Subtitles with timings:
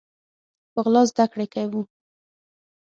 [0.71, 1.81] په غلا زده کړي کوو